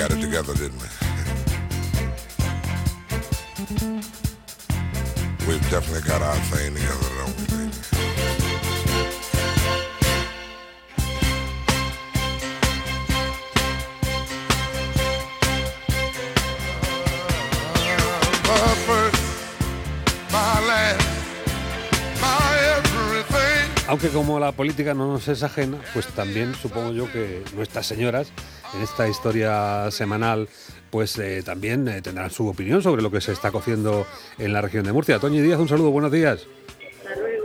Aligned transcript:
got 0.00 0.12
it 0.12 0.20
together, 0.22 0.54
didn't 0.54 0.80
we? 0.80 0.88
We've 5.46 5.70
definitely 5.70 6.08
got 6.08 6.22
our 6.22 6.36
thing 6.48 6.72
together, 6.72 7.10
don't 7.18 7.36
we, 7.36 7.44
baby? 7.52 7.70
My 18.48 18.74
first, 18.86 19.22
my 20.32 20.60
last, 20.66 21.04
my 22.22 22.56
everything. 22.78 23.68
Aunque 23.86 24.08
como 24.08 24.40
la 24.40 24.52
política 24.52 24.94
no 24.94 25.08
nos 25.08 25.28
es 25.28 25.42
ajena, 25.42 25.78
pues 25.92 26.06
también 26.06 26.54
supongo 26.54 26.92
yo 26.92 27.12
que 27.12 27.44
nuestras 27.54 27.84
señoras 27.84 28.32
en 28.74 28.82
esta 28.82 29.08
historia 29.08 29.90
semanal 29.90 30.48
pues 30.90 31.16
eh, 31.18 31.42
también 31.44 31.86
eh, 31.88 32.02
tendrán 32.02 32.30
su 32.30 32.48
opinión 32.48 32.82
sobre 32.82 33.02
lo 33.02 33.10
que 33.10 33.20
se 33.20 33.32
está 33.32 33.50
cociendo 33.50 34.06
en 34.38 34.52
la 34.52 34.60
región 34.60 34.84
de 34.84 34.92
Murcia. 34.92 35.18
Toño 35.18 35.40
Díaz, 35.42 35.60
un 35.60 35.68
saludo, 35.68 35.90
buenos 35.90 36.10
días. 36.10 36.46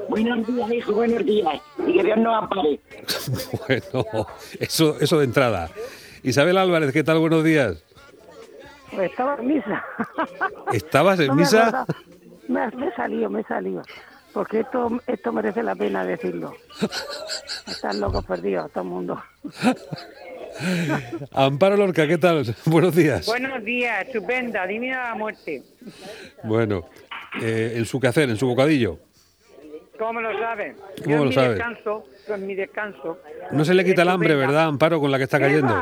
Buenos 0.10 0.48
días, 0.48 0.72
hijo, 0.72 0.94
buenos 0.94 1.26
días. 1.26 1.62
Y 1.86 1.94
que 1.94 2.04
Dios 2.04 2.18
nos 2.18 2.44
ampare. 2.44 2.80
bueno, 3.68 4.28
eso, 4.60 4.98
eso 5.00 5.20
de 5.20 5.26
entrada. 5.26 5.70
Isabel 6.24 6.58
Álvarez, 6.58 6.92
¿qué 6.92 7.04
tal? 7.04 7.20
Buenos 7.20 7.44
días. 7.44 7.84
Pues 8.92 9.12
estaba 9.12 9.36
en 9.36 9.48
misa. 9.48 9.84
¿Estabas 10.72 11.20
en 11.20 11.28
No 11.28 11.36
misa? 11.36 11.86
me 12.48 12.66
he 12.66 12.96
salido, 12.96 13.30
me 13.30 13.42
he 13.42 13.44
salido. 13.44 13.82
Porque 14.34 14.62
esto, 14.62 15.00
esto 15.08 15.32
merece 15.32 15.64
la 15.64 15.76
pena 15.76 16.04
decirlo. 16.04 16.54
Están 17.68 18.00
locos 18.00 18.26
perdidos, 18.26 18.72
todo 18.72 18.84
el 18.84 18.90
mundo. 18.90 19.24
Amparo 21.32 21.78
Lorca, 21.78 22.08
¿qué 22.08 22.18
tal? 22.18 22.56
Buenos 22.66 22.96
días. 22.96 23.26
Buenos 23.26 23.64
días, 23.64 24.06
estupenda, 24.08 24.66
divina 24.66 25.10
la 25.10 25.16
muerte. 25.16 25.64
Bueno, 26.44 26.86
eh, 27.42 27.74
en 27.76 27.86
su 27.86 28.00
quehacer, 28.00 28.30
en 28.30 28.38
su 28.38 28.48
bocadillo. 28.48 29.00
¿Cómo 29.98 30.20
lo 30.20 30.38
saben? 30.40 30.76
¿Cómo 31.04 31.16
Yo 31.18 31.26
lo 31.26 31.32
sabe? 31.32 31.50
descanso, 31.56 32.06
en 32.28 32.48
mi 32.48 32.56
descanso. 32.56 33.20
No 33.52 33.64
se 33.64 33.74
le 33.74 33.86
quita 33.86 34.02
el 34.02 34.10
hambre. 34.10 34.36
¿verdad, 34.36 34.66
Amparo, 34.66 35.00
con 35.00 35.10
la 35.12 35.18
que 35.18 35.24
está 35.24 35.40
¿Qué 35.40 35.46
cayendo? 35.46 35.76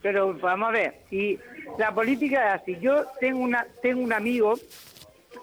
Pero 0.00 0.34
vamos 0.34 0.68
a 0.68 0.72
ver, 0.72 0.94
y 1.10 1.38
la 1.78 1.94
política 1.94 2.54
es 2.54 2.62
así. 2.62 2.78
Yo 2.80 3.04
tengo 3.20 3.38
una 3.40 3.66
tengo 3.82 4.02
un 4.02 4.12
amigo 4.12 4.54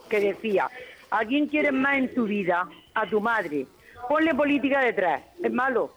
que 0.09 0.19
decía, 0.19 0.67
¿a 1.09 1.25
quién 1.25 1.47
quieres 1.47 1.73
más 1.73 1.97
en 1.97 2.13
tu 2.13 2.25
vida? 2.25 2.67
A 2.93 3.07
tu 3.07 3.19
madre. 3.21 3.65
Ponle 4.07 4.33
política 4.35 4.81
detrás. 4.81 5.21
Es 5.43 5.51
malo. 5.51 5.93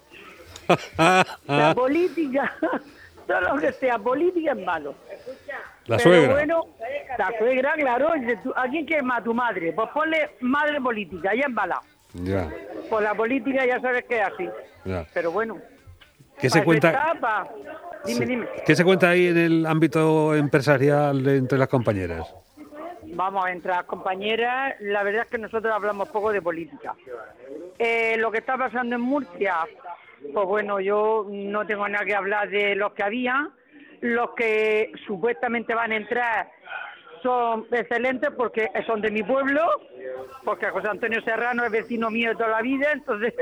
La 1.47 1.73
política, 1.75 2.53
todo 3.27 3.41
lo 3.41 3.57
que 3.57 3.73
sea 3.73 3.99
política 3.99 4.53
es 4.53 4.65
malo. 4.65 4.95
La 5.87 5.97
Pero 5.99 6.11
suegra. 6.11 6.33
bueno, 6.33 6.67
la 7.19 7.39
suegra, 7.39 7.73
claro, 7.75 8.09
¿a 8.57 8.69
quién 8.69 8.87
quieres 8.87 9.05
más? 9.05 9.23
Tu 9.23 9.35
madre. 9.35 9.73
Pues 9.73 9.89
ponle 9.91 10.31
madre 10.41 10.81
política, 10.81 11.35
ya 11.35 11.45
embalado. 11.47 11.83
Ya, 12.15 12.49
Pues 12.89 13.03
la 13.03 13.15
política 13.15 13.67
ya 13.67 13.81
sabes 13.81 14.05
que 14.05 14.21
es 14.21 14.27
así. 14.27 14.49
ya. 14.85 15.05
Pero 15.13 15.33
bueno. 15.33 15.59
¿Qué 16.39 16.49
se 16.51 16.65
cuenta? 16.65 17.15
pa- 17.21 17.49
Dime, 18.05 18.19
Sí. 18.19 18.25
dime. 18.27 18.47
¿Qué 18.67 18.75
se 18.77 18.85
cuenta 18.85 19.09
ahí 19.11 19.29
en 19.29 19.39
el 19.39 19.67
ámbito 19.67 20.35
empresarial 20.35 21.27
entre 21.29 21.57
las 21.59 21.69
compañeras? 21.69 22.35
Vamos 23.15 23.45
a 23.47 23.53
entrar, 23.53 23.87
compañeras. 23.87 24.75
La 24.81 25.03
verdad 25.05 25.23
es 25.25 25.29
que 25.31 25.39
nosotros 25.39 25.73
hablamos 25.73 26.09
poco 26.09 26.33
de 26.33 26.43
política. 26.43 26.95
Eh, 27.79 28.17
lo 28.19 28.31
que 28.31 28.39
está 28.39 28.57
pasando 28.59 28.97
en 28.97 29.01
Murcia, 29.03 29.57
pues 30.33 30.47
bueno, 30.47 30.81
yo 30.81 31.27
no 31.29 31.67
tengo 31.67 31.89
nada 31.89 32.05
que 32.05 32.15
hablar 32.15 32.49
de 32.49 32.75
los 32.75 32.93
que 32.93 33.03
había. 33.03 33.51
Los 34.01 34.31
que 34.31 34.93
supuestamente 35.07 35.75
van 35.75 35.93
a 35.93 35.97
entrar 35.97 36.51
son 37.23 37.67
excelentes 37.71 38.31
porque 38.37 38.71
son 38.87 39.01
de 39.01 39.11
mi 39.11 39.23
pueblo, 39.23 39.63
porque 40.45 40.67
José 40.67 40.89
Antonio 40.89 41.23
Serrano 41.23 41.65
es 41.65 41.73
vecino 41.73 42.11
mío 42.11 42.31
de 42.31 42.37
toda 42.37 42.51
la 42.51 42.61
vida, 42.61 42.93
entonces, 42.93 43.33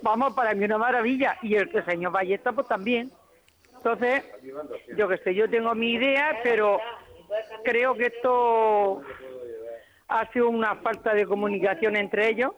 vamos, 0.00 0.32
para 0.34 0.54
mí 0.54 0.64
una 0.64 0.78
maravilla. 0.78 1.36
Y 1.42 1.56
el, 1.56 1.68
el 1.74 1.84
señor 1.84 2.12
Ballesta, 2.12 2.52
pues 2.52 2.68
también. 2.68 3.10
Entonces, 3.78 4.22
yo 4.96 5.08
que 5.08 5.16
sé, 5.18 5.34
yo 5.34 5.50
tengo 5.50 5.74
mi 5.74 5.94
idea, 5.94 6.38
pero 6.44 6.78
creo 7.64 7.94
que 7.96 8.06
esto 8.06 9.02
ha 10.06 10.32
sido 10.32 10.48
una 10.48 10.76
falta 10.76 11.14
de 11.14 11.26
comunicación 11.26 11.96
entre 11.96 12.28
ellos 12.28 12.52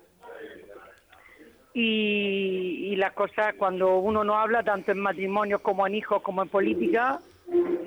y, 1.74 2.92
y 2.92 2.96
las 2.96 3.12
cosas 3.12 3.54
cuando 3.58 3.98
uno 3.98 4.24
no 4.24 4.36
habla 4.38 4.62
tanto 4.62 4.92
en 4.92 5.00
matrimonios 5.00 5.60
como 5.60 5.86
en 5.86 5.96
hijos 5.96 6.22
como 6.22 6.42
en 6.42 6.48
política 6.48 7.18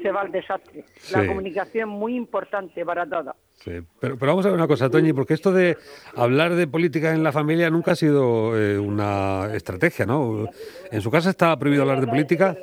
se 0.01 0.11
va 0.11 0.21
al 0.21 0.31
desastre. 0.31 0.83
La 1.11 1.25
comunicación 1.25 1.89
es 1.89 1.95
muy 1.95 2.15
importante 2.15 2.85
para 2.85 3.05
todos. 3.07 3.35
Sí, 3.53 3.71
pero, 3.99 4.17
pero 4.17 4.33
vamos 4.33 4.45
a 4.45 4.49
ver 4.49 4.57
una 4.57 4.67
cosa, 4.67 4.89
Toñi, 4.89 5.13
porque 5.13 5.33
esto 5.33 5.51
de 5.51 5.77
hablar 6.15 6.53
de 6.53 6.67
política 6.67 7.13
en 7.13 7.23
la 7.23 7.31
familia 7.31 7.69
nunca 7.69 7.93
ha 7.93 7.95
sido 7.95 8.55
eh, 8.55 8.77
una 8.77 9.49
estrategia, 9.55 10.05
¿no? 10.05 10.45
¿En 10.91 11.01
su 11.01 11.09
casa 11.09 11.31
está 11.31 11.57
prohibido 11.57 11.83
hablar 11.83 12.01
de 12.01 12.07
política? 12.07 12.55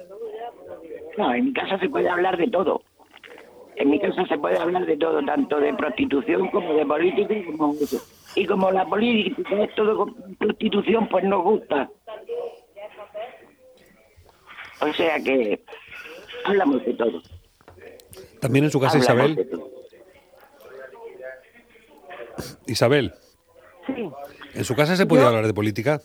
No, 1.19 1.35
en 1.35 1.47
mi 1.47 1.53
casa 1.53 1.79
se 1.79 1.89
puede 1.89 2.09
hablar 2.09 2.37
de 2.37 2.49
todo. 2.49 2.83
En 3.77 3.91
mi 3.91 3.99
casa 3.99 4.25
se 4.27 4.39
puede 4.39 4.57
hablar 4.57 4.87
de 4.87 4.97
todo, 4.97 5.25
tanto 5.25 5.59
de 5.59 5.75
prostitución 5.75 6.49
como 6.51 6.75
de 6.75 6.87
política 6.87 7.35
y 7.35 7.45
como 7.45 7.73
eso. 7.75 8.01
Y 8.37 8.47
como 8.47 8.71
la 8.71 8.85
política 8.87 9.63
es 9.63 9.75
todo 9.75 10.07
prostitución, 10.39 11.09
pues 11.09 11.25
nos 11.25 11.43
gusta. 11.43 11.89
O 14.81 14.93
sea 14.93 15.21
que 15.23 15.65
hablamos 16.45 16.85
de 16.85 16.95
todo. 16.95 17.23
También 18.41 18.65
en 18.67 18.71
su 18.71 18.81
casa, 18.81 18.99
Hablamos 18.99 19.31
Isabel. 19.31 19.49
Isabel, 22.67 23.15
Sí. 23.87 24.11
¿en 24.55 24.65
su 24.65 24.75
casa 24.75 24.97
se 24.97 25.07
puede 25.07 25.23
Yo- 25.23 25.29
hablar 25.29 25.47
de 25.47 25.55
política? 25.55 26.01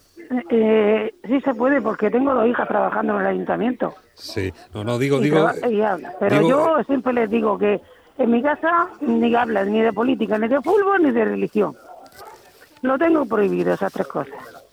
Eh, 0.51 1.11
sí 1.27 1.41
se 1.41 1.53
puede 1.55 1.81
porque 1.81 2.11
tengo 2.11 2.33
dos 2.35 2.45
hijas 2.47 2.67
trabajando 2.67 3.15
en 3.15 3.21
el 3.21 3.27
ayuntamiento. 3.27 3.95
Sí. 4.13 4.51
No, 4.73 4.83
no, 4.83 4.99
digo, 4.99 5.19
Y 5.19 5.23
digo... 5.23 5.49
y. 5.67 5.81
Pero 6.19 6.37
digo- 6.39 6.49
yo 6.77 6.83
siempre 6.83 7.13
les 7.13 7.29
digo 7.31 7.57
que 7.57 7.81
en 8.19 8.31
mi 8.31 8.43
casa 8.43 8.89
ni 9.01 9.33
hablan 9.33 9.71
ni 9.73 9.81
de 9.81 9.91
política, 9.91 10.37
ni 10.37 10.47
de 10.47 10.61
fútbol, 10.61 11.01
ni 11.01 11.11
de 11.11 11.25
religión. 11.25 11.75
Lo 12.81 12.97
tengo 12.97 13.25
prohibido, 13.25 13.73
esas 13.73 13.91
tres 13.91 14.07
cosas. 14.07 14.65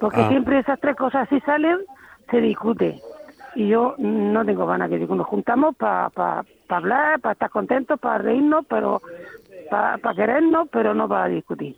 Porque 0.00 0.20
Ah. 0.20 0.28
siempre 0.28 0.58
esas 0.58 0.78
tres 0.80 0.96
cosas, 0.96 1.28
si 1.28 1.40
salen, 1.40 1.78
se 2.30 2.40
discute. 2.40 3.00
Y 3.54 3.68
yo 3.68 3.94
no 3.98 4.44
tengo 4.44 4.66
ganas 4.66 4.88
que 4.90 4.98
nos 4.98 5.26
juntamos 5.26 5.74
para 5.76 6.10
pa, 6.10 6.44
pa 6.66 6.76
hablar, 6.76 7.20
para 7.20 7.32
estar 7.32 7.50
contentos, 7.50 7.98
para 7.98 8.18
reírnos, 8.18 8.64
pero 8.68 9.00
para 9.70 10.14
querernos, 10.14 10.68
pero 10.70 10.94
no 10.94 11.08
para 11.08 11.26
discutir. 11.26 11.76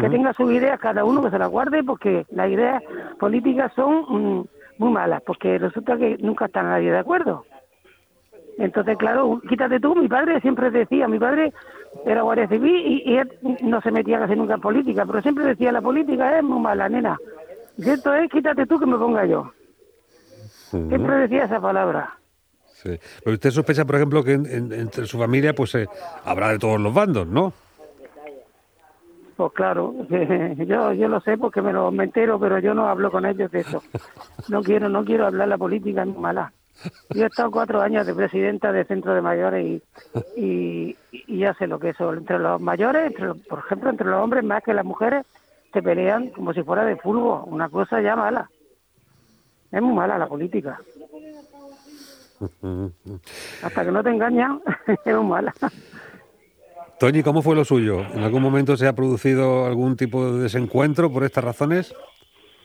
Que 0.00 0.10
tenga 0.10 0.32
sus 0.32 0.50
ideas 0.50 0.80
cada 0.80 1.04
uno, 1.04 1.22
que 1.22 1.30
se 1.30 1.38
las 1.38 1.48
guarde, 1.48 1.84
porque 1.84 2.26
las 2.30 2.50
ideas 2.50 2.82
políticas 3.20 3.72
son 3.74 4.04
mm, 4.08 4.44
muy 4.78 4.90
malas, 4.90 5.22
porque 5.22 5.58
resulta 5.58 5.96
que 5.96 6.16
nunca 6.18 6.46
está 6.46 6.62
nadie 6.62 6.90
de 6.90 6.98
acuerdo. 6.98 7.44
Entonces, 8.58 8.96
claro, 8.98 9.40
quítate 9.48 9.78
tú, 9.80 9.94
mi 9.94 10.08
padre 10.08 10.40
siempre 10.40 10.70
decía, 10.70 11.06
mi 11.06 11.18
padre 11.18 11.52
era 12.06 12.22
guardia 12.22 12.48
civil 12.48 12.76
y, 12.86 13.10
y 13.12 13.16
él 13.18 13.30
no 13.62 13.80
se 13.80 13.90
metía 13.90 14.18
casi 14.18 14.34
nunca 14.36 14.54
en 14.54 14.60
política, 14.60 15.04
pero 15.06 15.20
siempre 15.22 15.44
decía, 15.44 15.72
la 15.72 15.80
política 15.82 16.36
es 16.38 16.42
muy 16.44 16.60
mala, 16.60 16.88
nena. 16.88 17.18
Y 17.76 17.88
esto 17.88 18.14
es, 18.14 18.30
quítate 18.30 18.66
tú 18.66 18.78
que 18.78 18.86
me 18.86 18.96
ponga 18.98 19.24
yo. 19.26 19.52
Siempre 20.70 21.16
decía 21.16 21.44
esa 21.44 21.60
palabra. 21.60 22.16
Sí. 22.74 22.98
Pero 23.24 23.34
usted 23.34 23.50
sospecha, 23.50 23.84
por 23.84 23.96
ejemplo, 23.96 24.22
que 24.24 24.32
en- 24.34 24.46
en- 24.46 24.72
entre 24.72 25.06
su 25.06 25.18
familia 25.18 25.52
pues 25.54 25.74
eh, 25.74 25.86
habrá 26.24 26.48
de 26.50 26.58
todos 26.58 26.80
los 26.80 26.94
bandos, 26.94 27.26
¿no? 27.26 27.52
Pues 29.36 29.52
claro, 29.52 29.94
yo 30.66 30.92
yo 30.92 31.08
lo 31.08 31.20
sé 31.20 31.38
porque 31.38 31.62
me 31.62 31.72
lo 31.72 31.90
me 31.90 32.04
entero, 32.04 32.38
pero 32.38 32.58
yo 32.58 32.74
no 32.74 32.86
hablo 32.88 33.10
con 33.10 33.24
ellos 33.26 33.50
de 33.50 33.60
eso. 33.60 33.82
No 34.48 34.62
quiero 34.62 34.88
no 34.88 35.04
quiero 35.04 35.26
hablar 35.26 35.48
la 35.48 35.58
política 35.58 36.04
ni 36.04 36.12
mala. 36.12 36.52
Yo 37.10 37.24
he 37.24 37.26
estado 37.26 37.50
cuatro 37.50 37.80
años 37.80 38.06
de 38.06 38.14
presidenta 38.14 38.72
de 38.72 38.84
centro 38.84 39.12
de 39.14 39.20
mayores 39.20 39.66
y, 39.66 39.82
y, 40.40 40.96
y 41.12 41.38
ya 41.38 41.52
sé 41.54 41.66
lo 41.66 41.78
que 41.78 41.90
es 41.90 41.94
eso. 41.96 42.12
Entre 42.14 42.38
los 42.38 42.60
mayores, 42.60 43.06
entre 43.08 43.26
los- 43.26 43.38
por 43.38 43.58
ejemplo, 43.60 43.90
entre 43.90 44.06
los 44.06 44.22
hombres 44.22 44.44
más 44.44 44.62
que 44.62 44.72
las 44.74 44.84
mujeres, 44.84 45.26
se 45.72 45.82
pelean 45.82 46.30
como 46.30 46.52
si 46.52 46.62
fuera 46.62 46.84
de 46.84 46.96
fútbol. 46.96 47.42
Una 47.46 47.68
cosa 47.68 48.00
ya 48.00 48.16
mala. 48.16 48.48
Es 49.70 49.80
muy 49.82 49.94
mala 49.94 50.18
la 50.18 50.26
política. 50.26 50.80
Hasta 53.62 53.84
que 53.84 53.92
no 53.92 54.02
te 54.02 54.10
engañan, 54.10 54.60
es 55.04 55.14
muy 55.16 55.26
mala. 55.26 55.54
Toñi, 56.98 57.22
¿cómo 57.22 57.42
fue 57.42 57.54
lo 57.54 57.64
suyo? 57.64 58.00
¿En 58.14 58.22
algún 58.22 58.42
momento 58.42 58.76
se 58.76 58.86
ha 58.86 58.94
producido 58.94 59.66
algún 59.66 59.96
tipo 59.96 60.32
de 60.32 60.42
desencuentro 60.42 61.10
por 61.10 61.24
estas 61.24 61.44
razones? 61.44 61.94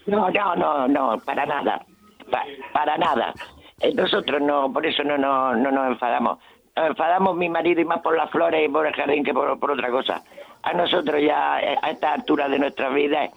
No, 0.07 0.29
no, 0.29 0.55
no, 0.55 0.87
no, 0.87 1.19
para 1.25 1.45
nada. 1.45 1.85
Pa- 2.31 2.43
para 2.73 2.97
nada. 2.97 3.33
Eh, 3.81 3.93
Nosotros 3.93 4.41
no, 4.41 4.71
por 4.71 4.85
eso 4.85 5.03
no, 5.03 5.17
no, 5.17 5.55
no 5.55 5.71
nos 5.71 5.87
enfadamos. 5.87 6.39
Nos 6.75 6.87
enfadamos 6.89 7.35
mi 7.37 7.49
marido 7.49 7.81
y 7.81 7.85
más 7.85 8.01
por 8.01 8.15
las 8.17 8.29
flores 8.31 8.65
y 8.65 8.71
por 8.71 8.85
el 8.85 8.93
jardín 8.93 9.23
que 9.23 9.33
por, 9.33 9.57
por 9.59 9.71
otra 9.71 9.89
cosa. 9.89 10.23
A 10.63 10.73
nosotros 10.73 11.21
ya 11.21 11.59
eh, 11.61 11.77
a 11.81 11.91
esta 11.91 12.13
altura 12.13 12.49
de 12.49 12.59
nuestras 12.59 12.93
vidas 12.93 13.31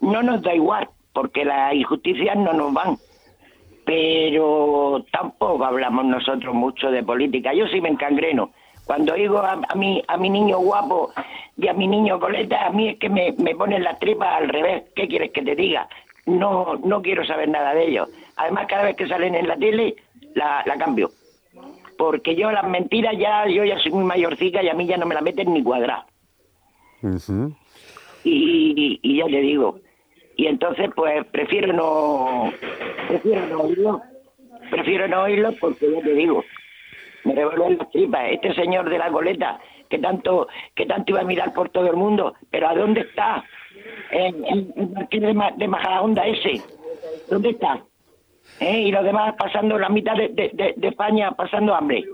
no 0.00 0.22
nos 0.22 0.42
da 0.42 0.54
igual, 0.54 0.88
porque 1.12 1.44
las 1.44 1.72
injusticias 1.74 2.36
no 2.36 2.52
nos 2.52 2.72
van. 2.72 2.96
pero 3.84 5.04
tampoco 5.12 5.64
hablamos 5.64 6.04
nosotros 6.06 6.54
mucho 6.54 6.90
de 6.90 7.02
política. 7.02 7.52
Yo 7.52 7.66
sí 7.68 7.80
me 7.80 7.90
encangreno. 7.90 8.50
Cuando 8.86 9.14
oigo 9.14 9.38
a, 9.38 9.60
a 9.68 9.74
mi, 9.76 10.02
a 10.08 10.16
mi 10.16 10.28
niño 10.30 10.58
guapo 10.58 11.10
y 11.56 11.68
a 11.68 11.72
mi 11.72 11.86
niño 11.86 12.18
coleta, 12.20 12.66
a 12.66 12.70
mí 12.70 12.88
es 12.90 12.98
que 12.98 13.08
me, 13.08 13.32
me 13.38 13.54
ponen 13.54 13.82
las 13.84 13.98
tripas 13.98 14.40
al 14.40 14.48
revés. 14.48 14.84
¿Qué 14.94 15.06
quieres 15.08 15.32
que 15.32 15.42
te 15.42 15.54
diga? 15.54 15.88
No, 16.26 16.76
no 16.84 17.02
quiero 17.02 17.24
saber 17.24 17.48
nada 17.48 17.74
de 17.74 17.88
ellos. 17.88 18.08
Además, 18.36 18.66
cada 18.68 18.84
vez 18.84 18.96
que 18.96 19.06
salen 19.06 19.34
en 19.34 19.46
la 19.46 19.56
tele, 19.56 19.96
la, 20.34 20.62
la 20.66 20.76
cambio. 20.76 21.10
Porque 21.98 22.34
yo 22.34 22.50
las 22.50 22.66
mentiras 22.66 23.14
ya, 23.18 23.46
yo 23.46 23.64
ya 23.64 23.78
soy 23.78 23.92
muy 23.92 24.04
mayorcica 24.04 24.62
y 24.62 24.68
a 24.68 24.74
mí 24.74 24.86
ya 24.86 24.96
no 24.96 25.06
me 25.06 25.14
la 25.14 25.20
meten 25.20 25.52
ni 25.52 25.62
cuadrada. 25.62 26.06
Ujú. 27.02 27.54
y, 28.24 28.98
y 29.02 29.18
ya 29.18 29.26
te 29.26 29.40
digo 29.42 29.78
y 30.36 30.46
entonces 30.46 30.88
pues 30.96 31.26
prefiero 31.26 31.70
no 31.74 32.50
prefiero 33.08 33.46
no 33.48 33.60
oírlo 33.60 34.02
prefiero 34.70 35.06
no 35.08 35.22
oírlo 35.24 35.52
porque 35.60 35.92
ya 35.92 36.00
te 36.00 36.14
digo 36.14 36.42
me 37.24 37.34
revuelven 37.34 37.76
las 37.76 37.90
tripas 37.90 38.30
este 38.30 38.54
señor 38.54 38.88
de 38.88 38.96
la 38.96 39.10
goleta 39.10 39.60
que 39.90 39.98
tanto 39.98 40.48
que 40.74 40.86
tanto 40.86 41.12
iba 41.12 41.20
a 41.20 41.24
mirar 41.24 41.52
por 41.52 41.68
todo 41.68 41.88
el 41.88 41.96
mundo 41.96 42.32
pero 42.50 42.68
a 42.68 42.74
dónde 42.74 43.02
está 43.02 43.44
en 44.10 44.44
el 44.44 44.90
marqués 44.94 45.20
de, 45.20 45.34
Ma- 45.34 45.52
de 45.56 45.68
Majadahonda 45.68 46.26
ese 46.26 46.62
dónde 47.30 47.50
está 47.50 47.80
¿Eh? 48.60 48.82
y 48.82 48.92
los 48.92 49.02
demás 49.04 49.34
pasando 49.38 49.78
la 49.78 49.88
mitad 49.88 50.14
de, 50.16 50.28
de- 50.28 50.50
de- 50.52 50.74
de 50.76 50.88
España 50.88 51.30
pasando 51.32 51.74
hambre 51.74 52.04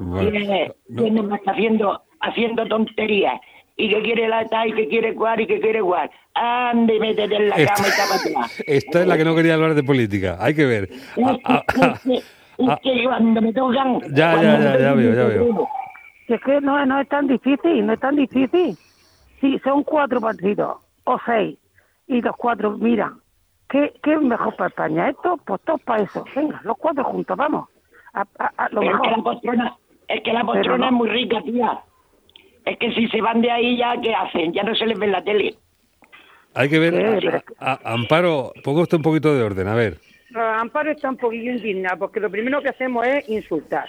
Bueno, 0.00 0.30
tiene, 0.30 0.72
tiene 0.96 1.22
más 1.22 1.40
que 1.40 1.50
haciendo, 1.50 2.02
haciendo 2.20 2.66
tonterías. 2.66 3.40
Y 3.74 3.88
que 3.88 4.02
quiere 4.02 4.28
la 4.28 4.42
ETA 4.42 4.66
y 4.66 4.72
que 4.74 4.86
quiere 4.86 5.14
cuar 5.14 5.40
y 5.40 5.46
que 5.46 5.58
quiere 5.58 5.80
cuar. 5.80 6.10
Ande, 6.34 7.00
métete 7.00 7.34
en 7.34 7.48
la 7.48 7.56
Esta, 7.56 7.74
cama 7.74 7.88
y 7.88 7.90
tápatela. 7.90 8.46
esta 8.66 9.00
es 9.00 9.06
la 9.06 9.16
que 9.16 9.24
no 9.24 9.34
quería 9.34 9.54
hablar 9.54 9.74
de 9.74 9.82
política. 9.82 10.36
Hay 10.38 10.54
que 10.54 10.66
ver. 10.66 10.84
Es 10.90 11.00
Ah, 11.24 11.38
ah, 11.44 11.62
que, 11.74 11.80
es 11.80 12.00
que- 12.02 12.62
es 12.64 12.78
que 12.82 13.04
cuando 13.04 13.40
me 13.42 13.52
tocan... 13.54 14.00
Ya, 14.14 14.34
ya, 14.40 14.58
ya, 14.60 14.78
ya 14.78 14.92
veo, 14.92 15.14
ya 15.14 15.24
veo. 15.24 15.68
es 16.28 16.40
que 16.42 16.60
no, 16.60 16.84
no 16.86 17.00
es 17.00 17.08
tan 17.08 17.26
difícil, 17.26 17.84
no 17.86 17.94
es 17.94 18.00
tan 18.00 18.14
difícil. 18.14 18.76
Si 19.40 19.58
son 19.60 19.82
cuatro 19.84 20.20
partidos 20.20 20.76
o 21.04 21.18
seis 21.26 21.58
y 22.06 22.20
los 22.20 22.36
cuatro, 22.36 22.72
mira, 22.78 23.12
¿qué, 23.68 23.92
qué 24.02 24.14
es 24.14 24.20
mejor 24.20 24.54
para 24.56 24.68
España? 24.68 25.08
Esto, 25.10 25.38
pues 25.44 25.60
todos 25.62 25.80
para 25.82 26.02
eso. 26.02 26.24
Venga, 26.34 26.60
los 26.64 26.76
cuatro 26.78 27.04
juntos, 27.04 27.36
vamos. 27.36 27.68
A, 28.12 28.22
a- 28.38 28.52
a 28.56 28.68
lo 28.70 28.80
Pero 28.80 28.94
es 28.96 29.00
que 29.02 29.10
la 29.10 29.16
mejor. 29.16 29.32
postrona, 29.34 29.76
es 30.08 30.22
que 30.22 30.32
la 30.32 30.44
postrona 30.44 30.76
no. 30.78 30.86
es 30.86 30.92
muy 30.92 31.08
rica, 31.08 31.42
tía. 31.42 31.78
Es 32.64 32.78
que 32.78 32.92
si 32.92 33.08
se 33.08 33.20
van 33.20 33.40
de 33.40 33.50
ahí 33.50 33.76
ya, 33.78 33.94
¿qué 34.00 34.14
hacen? 34.14 34.52
Ya 34.52 34.62
no 34.62 34.74
se 34.74 34.86
les 34.86 34.98
ve 34.98 35.06
en 35.06 35.12
la 35.12 35.24
tele. 35.24 35.54
hay 36.54 36.68
que 36.68 36.78
ver. 36.78 37.42
A- 37.58 37.72
a- 37.72 37.92
Amparo, 37.94 38.52
ponga 38.62 38.82
usted 38.82 38.98
un 38.98 39.02
poquito 39.02 39.34
de 39.34 39.42
orden. 39.42 39.66
A 39.68 39.74
ver. 39.74 39.98
Amparo 40.34 40.90
está 40.90 41.08
un 41.10 41.16
poquillo 41.16 41.52
indignada 41.52 41.96
porque 41.96 42.20
lo 42.20 42.30
primero 42.30 42.60
que 42.62 42.68
hacemos 42.70 43.06
es 43.06 43.28
insultar. 43.28 43.88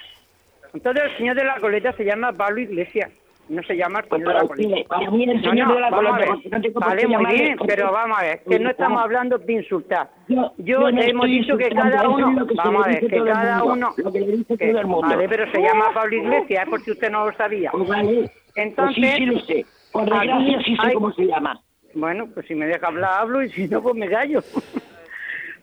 Entonces 0.73 1.03
el 1.03 1.17
señor 1.17 1.35
de 1.35 1.43
la 1.45 1.59
coleta 1.59 1.91
se 1.93 2.03
llama 2.03 2.33
Pablo 2.33 2.61
Iglesias, 2.61 3.11
no 3.49 3.61
se 3.63 3.75
llama 3.75 3.99
el 3.99 4.05
Pues 4.05 4.21
señor 4.21 4.33
de 4.33 4.33
la 4.33 4.47
para, 4.47 4.47
coleta. 4.47 4.69
usted, 4.75 4.87
para 4.87 5.11
mí 5.11 5.23
el 5.23 5.41
señor 5.43 5.67
no, 5.67 5.73
de 5.75 5.81
la 5.81 5.89
vamos 5.89 6.05
a 6.05 6.09
coleta, 6.11 6.17
ver. 6.17 6.27
porque 6.29 6.49
no 6.49 6.61
tengo 6.61 6.73
por 6.79 6.87
Vale, 6.89 7.07
muy 7.07 7.25
bien, 7.33 7.57
pero 7.67 7.91
vamos 7.91 8.17
a 8.17 8.21
ver, 8.23 8.43
que 8.47 8.59
no 8.59 8.69
estamos 8.69 9.01
hablando 9.01 9.37
de 9.37 9.53
insultar. 9.53 10.09
Yo- 10.57 10.87
hemos 10.89 11.25
dicho 11.27 11.57
que 11.57 11.69
cada 11.69 12.07
uno, 12.09 12.47
que 12.47 12.53
vamos 12.55 12.85
a 12.85 12.89
ver, 12.89 12.99
que 13.07 13.23
cada 13.23 13.63
uno, 13.63 13.93
lo 13.97 14.11
que 14.11 14.19
le 14.21 14.31
dice 14.37 14.57
que- 14.57 14.69
todo 14.69 14.79
el 14.81 14.87
mundo. 14.87 15.07
vale, 15.07 15.27
pero 15.29 15.51
se 15.51 15.61
llama 15.61 15.85
Pablo 15.93 16.15
Iglesias, 16.17 16.63
es 16.63 16.69
por 16.69 16.83
si 16.83 16.91
usted 16.91 17.11
no 17.11 17.25
lo 17.29 17.33
sabía. 17.37 17.71
Pues 17.71 17.87
vale. 17.87 18.31
Entonces, 18.55 18.95
Pues 18.99 19.11
sí, 19.11 19.17
sí 19.17 19.25
lo 19.25 19.39
sé. 19.39 19.65
Por 19.91 20.05
desgracia 20.05 20.59
sí 20.65 20.75
sé 20.75 20.81
hay- 20.87 20.93
cómo 20.93 21.11
se 21.11 21.25
llama. 21.25 21.59
Bueno, 21.95 22.27
pues 22.33 22.47
si 22.47 22.55
me 22.55 22.65
deja 22.65 22.87
hablar, 22.87 23.11
hablo 23.19 23.43
y 23.43 23.49
si 23.51 23.67
no, 23.67 23.81
pues 23.83 23.93
me 23.95 24.09
callo. 24.09 24.41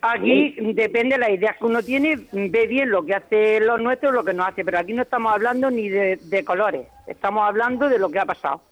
Aquí 0.02 0.56
depende 0.74 1.16
de 1.16 1.20
las 1.20 1.30
ideas 1.30 1.56
que 1.58 1.64
uno 1.66 1.82
tiene, 1.82 2.16
ve 2.32 2.66
bien 2.66 2.90
lo 2.90 3.04
que 3.04 3.14
hace 3.14 3.60
los 3.60 3.80
nuestros, 3.80 4.14
lo 4.14 4.24
que 4.24 4.32
no 4.32 4.44
hace, 4.44 4.64
pero 4.64 4.78
aquí 4.78 4.94
no 4.94 5.02
estamos 5.02 5.32
hablando 5.32 5.70
ni 5.70 5.88
de, 5.90 6.16
de 6.16 6.44
colores, 6.44 6.86
estamos 7.06 7.46
hablando 7.46 7.88
de 7.88 7.98
lo 7.98 8.08
que 8.10 8.18
ha 8.18 8.24
pasado. 8.24 8.62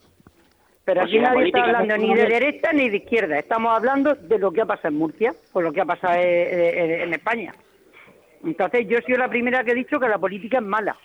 Pero 0.85 1.03
aquí 1.03 1.19
nadie 1.19 1.47
está 1.49 1.65
hablando 1.65 1.97
ni 1.99 2.15
de 2.15 2.27
derecha 2.27 2.73
ni 2.73 2.89
de 2.89 2.97
izquierda, 2.97 3.39
estamos 3.39 3.77
hablando 3.77 4.15
de 4.15 4.39
lo 4.39 4.51
que 4.51 4.63
ha 4.63 4.67
pasado 4.67 4.89
en 4.89 4.95
Murcia, 4.97 5.35
o 5.53 5.61
lo 5.61 5.71
que 5.71 5.83
ha 5.83 5.85
pasado 5.85 6.15
en, 6.15 6.79
en- 6.81 7.01
en 7.03 7.13
España. 7.15 7.55
Entonces 8.43 8.87
yo 8.89 8.97
he 8.99 9.03
sido 9.03 9.19
la 9.19 9.29
primera 9.29 9.63
que 9.65 9.73
he 9.73 9.75
dicho 9.75 10.01
que 10.01 10.09
la 10.09 10.17
política 10.19 10.59
es 10.59 10.65
mala, 10.65 10.97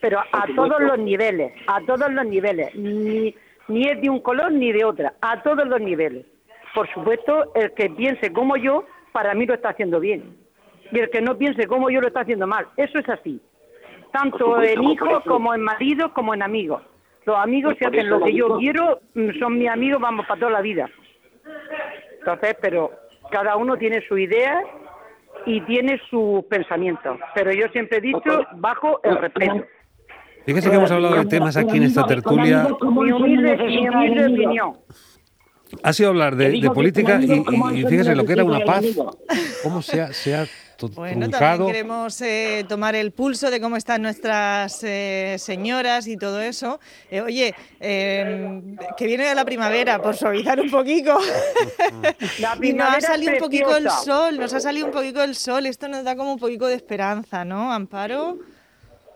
pero 0.00 0.18
a 0.18 0.46
todos 0.56 0.80
los 0.80 0.98
niveles, 0.98 1.52
a 1.68 1.80
todos 1.82 2.10
los 2.12 2.26
niveles, 2.26 2.74
ni, 2.74 3.32
ni 3.68 3.88
es 3.88 4.00
de 4.00 4.10
un 4.10 4.18
color 4.20 4.50
ni 4.50 4.72
de 4.72 4.84
otra, 4.84 5.14
a 5.20 5.42
todos 5.44 5.64
los 5.68 5.80
niveles. 5.80 6.26
Por 6.74 6.92
supuesto, 6.92 7.52
el 7.54 7.72
que 7.74 7.90
piense 7.90 8.32
como 8.32 8.56
yo, 8.56 8.84
para 9.14 9.32
mí 9.32 9.46
lo 9.46 9.54
está 9.54 9.68
haciendo 9.68 10.00
bien. 10.00 10.36
Y 10.90 10.98
el 10.98 11.08
que 11.08 11.22
no 11.22 11.38
piense 11.38 11.68
como 11.68 11.88
yo 11.88 12.00
lo 12.00 12.08
está 12.08 12.22
haciendo 12.22 12.48
mal. 12.48 12.66
Eso 12.76 12.98
es 12.98 13.08
así. 13.08 13.40
Tanto 14.12 14.60
en 14.60 14.82
hijos 14.82 15.22
como 15.24 15.54
en 15.54 15.62
maridos 15.62 16.10
como 16.12 16.34
en 16.34 16.42
amigos. 16.42 16.82
Los 17.24 17.36
amigos 17.38 17.76
si 17.78 17.84
hacen 17.84 18.10
lo 18.10 18.20
que 18.20 18.34
yo 18.34 18.58
quiero, 18.58 19.00
mm, 19.14 19.38
son 19.38 19.56
mis 19.56 19.68
amigos, 19.70 20.00
vamos 20.00 20.26
para 20.26 20.40
toda 20.40 20.52
la 20.52 20.60
vida. 20.60 20.90
Entonces, 22.18 22.56
pero 22.60 22.90
cada 23.30 23.56
uno 23.56 23.76
tiene 23.76 24.02
su 24.08 24.18
idea 24.18 24.60
y 25.46 25.60
tiene 25.60 26.00
sus 26.10 26.44
pensamientos. 26.46 27.16
Pero 27.36 27.52
yo 27.52 27.68
siempre 27.68 27.98
he 27.98 28.00
dicho, 28.00 28.44
bajo 28.56 29.00
el 29.04 29.16
respeto. 29.16 29.64
Fíjese 30.44 30.70
que 30.70 30.76
hemos 30.76 30.90
hablado 30.90 31.14
de 31.14 31.26
temas 31.26 31.56
aquí 31.56 31.76
en 31.76 31.84
esta 31.84 32.04
tertulia. 32.04 32.66
Mi 32.82 33.12
humilde, 33.12 33.56
mi 33.56 33.88
humilde 33.88 34.26
opinión. 34.26 34.76
Ha 35.82 35.92
sido 35.92 36.10
hablar 36.10 36.36
de, 36.36 36.70
política 36.70 37.20
y, 37.20 37.84
fíjese 37.84 38.14
lo 38.14 38.24
que 38.24 38.32
era 38.32 38.44
una 38.44 38.64
paz. 38.64 38.84
Cómo 39.62 39.82
se 39.82 40.00
ha, 40.00 40.12
se 40.12 40.34
ha 40.34 40.46
Bueno, 40.94 41.28
también 41.30 41.66
queremos 41.66 42.20
eh, 42.20 42.64
tomar 42.68 42.94
el 42.94 43.10
pulso 43.12 43.50
de 43.50 43.60
cómo 43.60 43.76
están 43.76 44.02
nuestras 44.02 44.84
eh, 44.84 45.36
señoras 45.38 46.06
y 46.06 46.16
todo 46.16 46.40
eso. 46.40 46.80
Eh, 47.10 47.22
oye, 47.22 47.54
eh, 47.80 48.60
que 48.96 49.06
viene 49.06 49.24
de 49.24 49.34
la 49.34 49.44
primavera, 49.44 50.00
por 50.00 50.14
suavizar 50.16 50.60
un 50.60 50.70
poquito. 50.70 51.18
La 52.40 52.56
y 52.60 52.72
nos 52.72 52.92
primavera 52.92 52.94
ha 52.94 52.98
es 52.98 53.06
salido 53.06 53.32
un 53.32 53.38
poquito 53.38 53.76
el 53.76 53.84
preciosa. 53.84 54.04
sol, 54.04 54.38
nos 54.38 54.52
ha 54.54 54.60
salido 54.60 54.86
un 54.86 54.92
poquito 54.92 55.22
el 55.22 55.34
sol. 55.34 55.66
Esto 55.66 55.88
nos 55.88 56.04
da 56.04 56.14
como 56.16 56.32
un 56.32 56.38
poquito 56.38 56.66
de 56.66 56.74
esperanza, 56.74 57.44
¿no, 57.44 57.72
Amparo? 57.72 58.38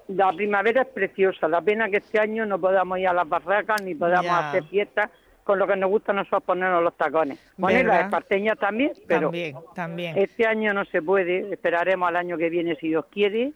La 0.09 0.33
primavera 0.33 0.83
es 0.83 0.89
preciosa. 0.89 1.49
La 1.49 1.61
pena 1.61 1.91
que 1.91 1.99
este 1.99 2.19
año 2.19 2.47
no 2.47 2.59
podamos 2.59 2.99
ir 2.99 3.09
a 3.09 3.12
las 3.12 3.29
barracas 3.29 3.83
ni 3.83 3.95
podamos 3.95 4.25
Ya. 4.25 4.49
hacer 4.49 4.65
fiestas 4.65 5.11
con 5.49 5.59
lo 5.59 5.67
que 5.67 5.77
nos 5.77 5.89
gusta 5.89 6.12
nosotros 6.12 6.43
ponernos 6.43 6.83
los 6.83 6.95
tacones. 6.95 7.39
Bueno, 7.56 7.79
¿Verdad? 7.79 7.95
las 7.95 8.05
esparteñas 8.05 8.59
también, 8.59 8.93
pero 9.06 9.29
También, 9.29 9.56
también. 9.75 10.19
este 10.19 10.47
año 10.47 10.75
no 10.75 10.85
se 10.85 11.00
puede. 11.00 11.50
Esperaremos 11.55 12.06
al 12.06 12.17
año 12.17 12.37
que 12.37 12.50
viene 12.50 12.77
si 12.77 12.89
Dios 12.89 13.06
quiere. 13.11 13.53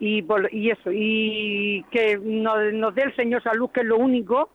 Y, 0.00 0.20
por- 0.20 0.52
y 0.52 0.70
eso, 0.70 0.90
y 0.92 1.82
que 1.90 2.18
nos, 2.22 2.74
nos 2.74 2.94
dé 2.94 3.04
el 3.04 3.16
Señor 3.16 3.42
salud, 3.42 3.70
que 3.70 3.80
es 3.80 3.86
lo 3.86 3.96
único. 3.96 4.50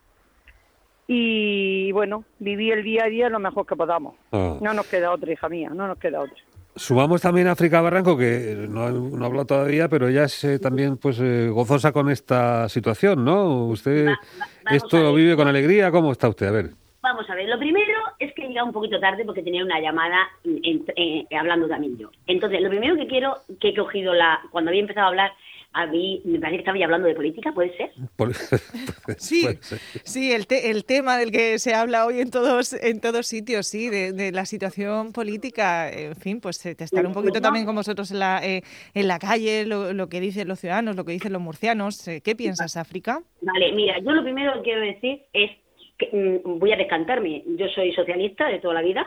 Y 1.08 1.92
bueno, 1.92 2.24
vivir 2.38 2.74
el 2.74 2.84
día 2.84 3.06
a 3.06 3.10
día 3.10 3.30
lo 3.30 3.40
mejor 3.40 3.66
que 3.66 3.76
podamos. 3.76 4.14
Ah. 4.32 4.58
No 4.62 4.74
nos 4.76 4.86
queda 4.88 5.12
otra, 5.12 5.34
hija 5.34 5.50
mía, 5.50 5.72
no 5.74 5.88
nos 5.88 5.98
queda 5.98 6.22
otra. 6.22 6.38
Sumamos 6.76 7.22
también 7.22 7.48
a 7.48 7.52
África 7.52 7.82
Barranco, 7.82 8.18
que 8.18 8.66
no, 8.68 8.90
no 8.90 9.24
ha 9.24 9.28
hablado 9.28 9.46
todavía, 9.46 9.88
pero 9.90 10.08
ella 10.08 10.24
es 10.24 10.44
eh, 10.44 10.58
también 10.60 10.98
pues 10.98 11.20
eh, 11.20 11.48
gozosa 11.50 11.92
con 11.92 12.10
esta 12.10 12.68
situación, 12.68 13.24
¿no? 13.24 13.66
Usted 13.68 14.08
Va- 14.08 14.12
va- 14.12 14.48
vamos 14.66 14.84
esto 14.84 14.98
lo 15.00 15.14
vive 15.14 15.36
con 15.36 15.48
alegría. 15.48 15.92
¿Cómo 15.92 16.12
está 16.12 16.30
usted? 16.30 16.48
A 16.48 16.52
ver. 16.52 16.70
Vamos 17.04 17.30
a 17.30 17.36
ver, 17.36 17.48
lo 17.50 17.60
primero 17.60 17.94
es 18.18 18.34
que 18.34 18.46
he 18.46 18.48
llegado 18.48 18.66
un 18.68 18.74
poquito 18.74 19.00
tarde 19.00 19.24
porque 19.26 19.44
tenía 19.44 19.64
una 19.64 19.80
llamada 19.82 20.18
en- 20.46 20.60
en- 20.64 20.86
eh, 20.96 21.28
hablando 21.38 21.68
también 21.68 21.98
yo. 21.98 22.10
Entonces, 22.28 22.62
lo 22.62 22.70
primero 22.70 22.96
que 22.96 23.08
quiero, 23.08 23.36
que 23.60 23.70
he 23.70 23.76
cogido 23.76 24.14
la, 24.14 24.40
cuando 24.52 24.70
había 24.70 24.82
empezado 24.82 25.06
a 25.08 25.10
hablar, 25.10 25.32
a 25.74 25.88
mí, 25.88 26.22
me 26.26 26.40
parece 26.40 26.58
que 26.58 26.62
estaba 26.62 26.78
ya 26.78 26.86
hablando 26.86 27.08
de 27.08 27.16
política, 27.16 27.52
¿puede 27.54 27.76
ser? 27.76 27.92
Por- 28.16 28.34
Sí, 29.18 29.42
puede 29.44 29.58
ser. 29.64 29.80
sí, 30.04 30.32
el, 30.32 30.48
te- 30.48 30.70
el 30.72 30.86
tema 30.86 31.18
del 31.18 31.32
que 31.32 31.60
se 31.60 31.74
habla 31.74 32.06
hoy 32.06 32.20
en 32.20 32.30
todos 32.32 32.74
en 32.74 33.00
todos 33.02 33.26
sitios, 33.28 33.68
sí, 33.68 33.90
de, 33.90 34.12
de 34.14 34.32
la 34.32 34.46
situación 34.46 35.12
política, 35.14 35.92
en 35.92 36.16
fin, 36.16 36.40
pues 36.42 36.66
eh, 36.66 36.76
estar 36.78 37.06
un 37.06 37.14
poquito 37.14 37.42
también 37.42 37.66
con 37.66 37.76
vosotros 37.76 38.12
en 38.12 38.20
la, 38.20 38.40
eh, 38.46 38.62
en 38.94 39.08
la 39.08 39.20
calle, 39.20 39.66
lo, 39.66 39.94
lo 39.94 40.08
que 40.10 40.20
dicen 40.20 40.48
los 40.48 40.60
ciudadanos, 40.60 40.96
lo 40.96 41.06
que 41.06 41.14
dicen 41.14 41.34
los 41.34 41.42
murcianos. 41.42 42.08
eh, 42.08 42.22
¿Qué 42.24 42.36
piensas, 42.36 42.78
África? 42.78 43.22
Vale, 43.42 43.72
mira, 43.74 44.00
yo 44.00 44.12
lo 44.12 44.24
primero 44.24 44.54
que 44.54 44.62
quiero 44.62 44.82
decir 44.82 45.24
es 45.34 45.52
que 45.98 46.10
mm, 46.46 46.60
voy 46.60 46.72
a 46.72 46.78
descantarme. 46.78 47.44
Yo 47.58 47.68
soy 47.70 47.94
socialista 47.94 48.48
de 48.48 48.60
toda 48.60 48.76
la 48.76 48.82
vida. 48.82 49.06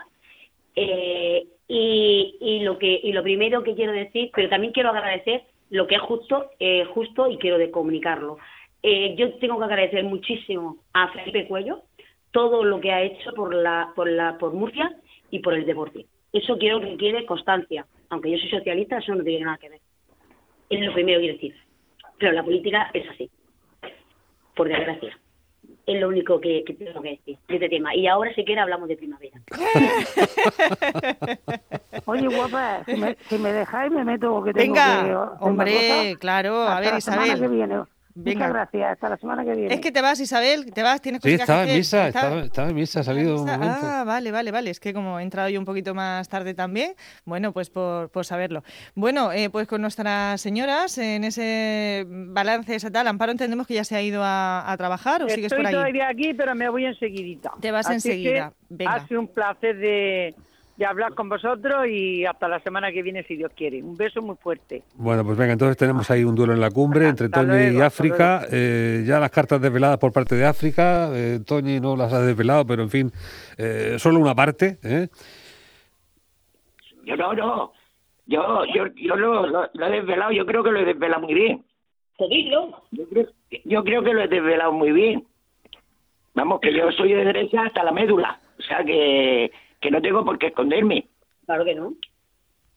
eh, 0.74 1.46
y, 1.68 2.36
y 2.40 2.60
lo 2.60 2.78
que 2.78 3.00
y 3.02 3.12
lo 3.12 3.22
primero 3.24 3.64
que 3.64 3.74
quiero 3.74 3.90
decir, 3.92 4.30
pero 4.34 4.48
también 4.48 4.72
quiero 4.72 4.90
agradecer 4.90 5.42
lo 5.70 5.86
que 5.86 5.96
es 5.96 6.00
justo, 6.00 6.50
eh, 6.58 6.84
justo 6.86 7.28
y 7.28 7.38
quiero 7.38 7.58
de 7.58 7.70
comunicarlo. 7.70 8.38
Eh, 8.82 9.14
yo 9.16 9.34
tengo 9.38 9.58
que 9.58 9.64
agradecer 9.64 10.04
muchísimo 10.04 10.78
a 10.92 11.08
Felipe 11.08 11.46
Cuello 11.46 11.82
todo 12.30 12.62
lo 12.64 12.80
que 12.80 12.92
ha 12.92 13.02
hecho 13.02 13.32
por 13.32 13.54
la 13.54 13.92
por 13.96 14.08
la 14.08 14.36
por 14.38 14.52
Murcia 14.52 14.94
y 15.30 15.40
por 15.40 15.54
el 15.54 15.66
deporte. 15.66 16.06
Eso 16.32 16.58
quiero 16.58 16.80
que 16.80 16.96
quede 16.96 17.24
constancia. 17.24 17.86
Aunque 18.10 18.30
yo 18.30 18.38
soy 18.38 18.50
socialista, 18.50 18.98
eso 18.98 19.14
no 19.14 19.24
tiene 19.24 19.44
nada 19.44 19.58
que 19.58 19.70
ver. 19.70 19.80
Es 20.68 20.80
lo 20.80 20.92
primero 20.92 21.18
que 21.18 21.26
quiero 21.26 21.34
decir. 21.34 21.54
Pero 22.18 22.32
la 22.32 22.42
política 22.42 22.90
es 22.92 23.08
así. 23.08 23.30
Por 24.54 24.68
desgracia. 24.68 25.18
Es 25.86 26.00
lo 26.00 26.08
único 26.08 26.40
que, 26.40 26.64
que 26.64 26.74
tengo 26.74 27.00
que 27.00 27.10
decir 27.10 27.38
de 27.46 27.54
este 27.54 27.68
tema. 27.68 27.94
Y 27.94 28.08
ahora, 28.08 28.34
si 28.34 28.44
quiere, 28.44 28.60
hablamos 28.60 28.88
de 28.88 28.96
primavera. 28.96 29.40
Oye, 32.06 32.28
guapa, 32.28 32.84
si 32.84 32.96
me, 32.96 33.16
si 33.28 33.38
me 33.38 33.52
dejáis 33.52 33.92
me 33.92 34.04
meto 34.04 34.42
que 34.42 34.52
tengo 34.52 34.74
Venga, 34.74 35.04
que... 35.04 35.14
hombre, 35.44 35.72
cosa. 36.12 36.18
claro, 36.20 36.62
a 36.62 36.80
ver, 36.80 36.92
la 36.94 37.00
semana 37.00 37.26
Isabel. 37.26 37.50
que 37.50 37.56
viene. 37.56 37.82
Venga. 38.18 38.46
Muchas 38.46 38.52
gracias, 38.54 38.92
hasta 38.92 39.08
la 39.10 39.16
semana 39.18 39.44
que 39.44 39.52
viene. 39.54 39.74
Es 39.74 39.80
que 39.80 39.92
te 39.92 40.00
vas, 40.00 40.18
Isabel, 40.20 40.72
te 40.72 40.82
vas, 40.82 41.02
tienes 41.02 41.20
Sí, 41.22 41.28
que 41.28 41.34
estaba 41.34 41.64
en 41.64 41.76
misa, 41.76 42.08
Está- 42.08 42.20
estaba, 42.20 42.40
estaba 42.42 42.68
en 42.70 42.74
misa, 42.74 43.00
ha 43.00 43.02
salido 43.04 43.36
un 43.36 43.44
momento. 43.46 43.76
Ah, 43.82 44.04
vale, 44.06 44.30
vale, 44.32 44.50
vale. 44.50 44.70
Es 44.70 44.80
que 44.80 44.94
como 44.94 45.20
he 45.20 45.22
entrado 45.22 45.50
yo 45.50 45.58
un 45.60 45.66
poquito 45.66 45.94
más 45.94 46.26
tarde 46.30 46.54
también, 46.54 46.94
bueno, 47.26 47.52
pues 47.52 47.68
por, 47.68 48.08
por 48.08 48.24
saberlo. 48.24 48.62
Bueno, 48.94 49.32
eh, 49.32 49.50
pues 49.50 49.68
con 49.68 49.82
nuestras 49.82 50.40
señoras, 50.40 50.96
en 50.96 51.24
ese 51.24 52.06
balance 52.08 52.74
estatal, 52.74 53.06
Amparo, 53.06 53.32
entendemos 53.32 53.66
que 53.66 53.74
ya 53.74 53.84
se 53.84 53.94
ha 53.96 54.00
ido 54.00 54.22
a, 54.24 54.70
a 54.72 54.76
trabajar 54.78 55.22
o 55.22 55.28
sigues 55.28 55.52
Estoy 55.52 55.58
por 55.58 55.66
ahí. 55.66 55.74
todavía 55.74 56.08
aquí, 56.08 56.32
pero 56.32 56.54
me 56.54 56.70
voy 56.70 56.86
enseguidita. 56.86 57.52
Te 57.60 57.70
vas 57.70 57.86
Así 57.86 57.94
enseguida. 57.96 58.50
que 58.50 58.56
Venga. 58.70 58.94
Ha 58.94 59.06
sido 59.06 59.20
un 59.20 59.28
placer 59.28 59.76
de, 59.76 60.34
de 60.76 60.84
hablar 60.86 61.14
con 61.14 61.28
vosotros 61.28 61.86
y 61.88 62.24
hasta 62.26 62.48
la 62.48 62.60
semana 62.60 62.92
que 62.92 63.02
viene, 63.02 63.22
si 63.22 63.36
Dios 63.36 63.50
quiere. 63.56 63.82
Un 63.82 63.96
beso 63.96 64.20
muy 64.20 64.36
fuerte. 64.36 64.82
Bueno, 64.94 65.24
pues 65.24 65.38
venga, 65.38 65.52
entonces 65.54 65.76
tenemos 65.76 66.10
ahí 66.10 66.22
un 66.24 66.34
duelo 66.34 66.52
en 66.52 66.60
la 66.60 66.70
cumbre 66.70 67.08
entre 67.08 67.28
Toñi 67.30 67.46
luego, 67.46 67.78
y 67.78 67.80
África. 67.80 68.42
Eh, 68.52 69.02
ya 69.06 69.18
las 69.18 69.30
cartas 69.30 69.60
desveladas 69.60 69.98
por 69.98 70.12
parte 70.12 70.34
de 70.34 70.44
África. 70.44 71.08
Eh, 71.14 71.40
Toñi 71.46 71.80
no 71.80 71.96
las 71.96 72.12
ha 72.12 72.20
desvelado, 72.20 72.66
pero 72.66 72.82
en 72.82 72.90
fin, 72.90 73.10
eh, 73.56 73.96
solo 73.98 74.18
una 74.18 74.34
parte. 74.34 74.78
¿eh? 74.82 75.08
Yo 77.04 77.16
no, 77.16 77.32
no. 77.34 77.72
Yo, 78.26 78.64
yo, 78.74 78.86
yo 78.96 79.16
lo, 79.16 79.46
lo- 79.46 79.70
lo 79.72 79.86
he 79.86 79.90
desvelado, 79.90 80.32
yo 80.32 80.44
creo 80.44 80.62
que 80.64 80.72
lo 80.72 80.80
he 80.80 80.84
desvelado 80.84 81.22
muy 81.22 81.34
bien. 81.34 81.64
Yo 82.18 82.26
creo, 83.08 83.26
yo 83.64 83.84
creo 83.84 84.02
que 84.02 84.12
lo 84.14 84.22
he 84.22 84.28
desvelado 84.28 84.72
muy 84.72 84.90
bien. 84.90 85.24
Vamos, 86.34 86.60
que 86.60 86.74
yo 86.74 86.90
soy 86.92 87.12
de 87.12 87.24
derecha 87.24 87.62
hasta 87.66 87.84
la 87.84 87.92
médula. 87.92 88.40
O 88.58 88.62
sea 88.62 88.82
que, 88.84 89.50
que 89.86 89.90
no 89.92 90.02
tengo 90.02 90.24
por 90.24 90.36
qué 90.38 90.48
esconderme. 90.48 91.06
Claro 91.46 91.64
que 91.64 91.74
no. 91.76 91.92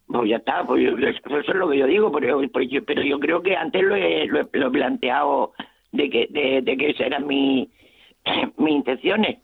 Pues 0.07 0.29
ya 0.29 0.37
está, 0.37 0.63
pues 0.65 0.83
yo- 0.83 0.97
eso 0.97 1.39
es 1.39 1.55
lo 1.55 1.69
que 1.69 1.77
yo 1.77 1.87
digo, 1.87 2.11
pero, 2.11 2.39
pues 2.51 2.69
yo, 2.69 2.83
pero 2.85 3.01
yo 3.01 3.19
creo 3.19 3.41
que 3.41 3.55
antes 3.55 3.81
lo 3.83 3.95
he, 3.95 4.25
lo 4.27 4.41
he- 4.41 4.49
lo 4.53 4.67
he 4.67 4.71
planteado 4.71 5.53
de 5.91 6.09
que, 6.09 6.27
de, 6.29 6.61
de 6.61 6.77
que 6.77 6.89
esas 6.91 7.07
eran 7.07 7.25
mi- 7.25 7.69
mis 8.57 8.73
intenciones. 8.75 9.39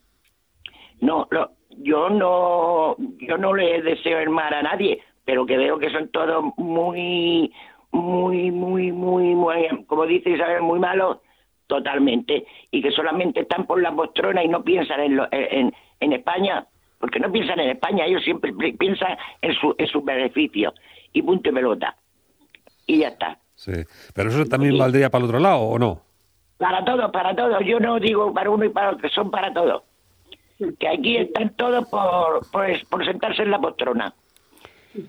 No, 1.02 1.28
lo- 1.32 1.52
yo 1.78 2.10
no, 2.10 2.96
yo 3.20 3.38
no 3.38 3.54
le 3.56 3.82
deseo 3.82 4.20
el 4.20 4.30
mal 4.30 4.54
a 4.54 4.62
nadie, 4.62 5.02
pero 5.26 5.46
que 5.46 5.58
veo 5.58 5.78
que 5.80 5.90
son 5.90 6.10
todos 6.10 6.46
muy, 6.58 7.52
muy, 7.92 8.52
muy, 8.52 8.92
muy, 8.92 9.36
muy, 9.36 9.86
como 9.88 10.06
dice 10.06 10.30
Isabel, 10.32 10.62
muy 10.62 10.80
malos 10.80 11.18
totalmente, 11.68 12.46
y 12.72 12.82
que 12.82 12.92
solamente 12.92 13.40
están 13.42 13.66
por 13.66 13.82
la 13.82 13.92
postrona 13.96 14.44
y 14.44 14.48
no 14.48 14.64
piensan 14.64 15.00
en, 15.00 15.16
lo- 15.16 15.28
en, 15.32 15.74
en 16.00 16.14
España, 16.14 16.68
porque 17.06 17.20
no 17.20 17.32
piensan 17.32 17.60
en 17.60 17.70
España, 17.70 18.04
ellos 18.06 18.24
siempre 18.24 18.52
pi- 18.52 18.74
piensan 18.74 19.16
en 19.44 19.54
su, 19.54 19.76
en 19.78 19.86
sus 19.88 20.04
beneficios, 20.04 20.74
y 21.14 21.22
punto 21.22 21.50
y 21.50 21.54
pelota. 21.54 21.96
Y 22.88 22.98
ya 23.02 23.10
está. 23.10 23.38
Sí. 23.54 23.74
Pero 24.16 24.30
eso 24.30 24.44
también 24.46 24.76
valdría 24.76 25.12
para 25.12 25.24
el 25.24 25.30
otro 25.30 25.40
lado, 25.40 25.60
¿o 25.62 25.78
no? 25.78 26.02
Para 26.58 26.84
todos, 26.84 27.12
para 27.12 27.36
todos. 27.36 27.64
Yo 27.64 27.80
no 27.80 28.00
digo 28.00 28.34
para 28.34 28.50
uno 28.50 28.66
y 28.66 28.70
para 28.70 28.90
otro, 28.92 29.08
son 29.10 29.30
para 29.30 29.54
todos. 29.54 29.84
Que 30.80 30.88
aquí 30.88 31.18
están 31.18 31.56
todos 31.56 31.88
por, 31.90 32.50
por, 32.52 32.66
por 32.90 33.06
sentarse 33.06 33.44
en 33.44 33.52
la 33.52 33.60
postrona. 33.60 34.16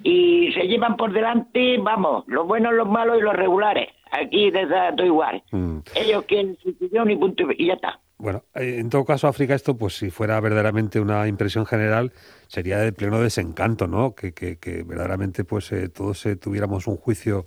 Y 0.02 0.52
se 0.52 0.66
llevan 0.68 0.96
por 0.96 1.12
delante, 1.12 1.78
vamos, 1.78 2.24
los 2.26 2.46
buenos, 2.46 2.74
los 2.74 2.86
malos 2.88 3.16
y 3.18 3.22
los 3.22 3.34
regulares. 3.34 3.88
Aquí 4.10 4.50
desde 4.50 4.92
todo 4.96 5.06
igual. 5.06 5.42
Mm. 5.50 5.78
Ellos 5.94 6.24
quieren 6.26 6.58
su 6.62 6.72
sillón 6.72 7.10
y 7.10 7.16
punto 7.16 7.44
y, 7.52 7.62
y 7.64 7.66
ya 7.68 7.74
está. 7.74 8.00
Bueno, 8.18 8.44
eh, 8.54 8.76
en 8.78 8.88
todo 8.88 9.04
caso, 9.04 9.28
África, 9.28 9.54
esto, 9.54 9.76
pues 9.76 9.94
si 9.94 10.10
fuera 10.10 10.40
verdaderamente 10.40 11.00
una 11.00 11.28
impresión 11.28 11.66
general, 11.66 12.12
sería 12.46 12.78
de 12.78 12.92
pleno 12.92 13.20
desencanto, 13.20 13.86
¿no? 13.86 14.14
Que, 14.14 14.32
que, 14.32 14.58
que 14.58 14.82
verdaderamente, 14.82 15.44
pues 15.44 15.70
eh, 15.72 15.88
todos 15.90 16.24
eh, 16.26 16.36
tuviéramos 16.36 16.86
un 16.86 16.96
juicio 16.96 17.44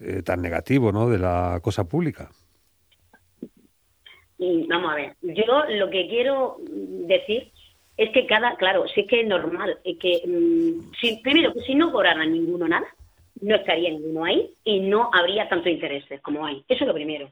eh, 0.00 0.22
tan 0.22 0.40
negativo, 0.40 0.92
¿no? 0.92 1.08
De 1.08 1.18
la 1.18 1.60
cosa 1.62 1.84
pública. 1.84 2.30
Vamos 4.38 4.92
a 4.92 4.94
ver, 4.94 5.16
yo 5.20 5.64
lo 5.68 5.90
que 5.90 6.08
quiero 6.08 6.56
decir 6.66 7.52
es 7.98 8.10
que 8.10 8.26
cada, 8.26 8.56
claro, 8.56 8.88
sí 8.88 9.06
que 9.06 9.20
es 9.20 9.28
normal, 9.28 9.78
es 9.84 9.98
que 9.98 10.22
mm, 10.26 10.92
si, 10.98 11.16
primero 11.18 11.52
que 11.52 11.60
si 11.60 11.74
no 11.74 11.92
cobraran 11.92 12.32
ninguno 12.32 12.66
nada, 12.66 12.86
no 13.42 13.54
estaría 13.54 13.90
ninguno 13.90 14.24
ahí 14.24 14.54
y 14.64 14.80
no 14.80 15.10
habría 15.12 15.46
tantos 15.50 15.70
intereses 15.70 16.22
como 16.22 16.46
hay. 16.46 16.64
Eso 16.68 16.84
es 16.84 16.88
lo 16.88 16.94
primero. 16.94 17.30